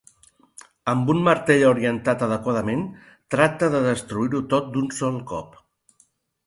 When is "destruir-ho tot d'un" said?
3.91-4.91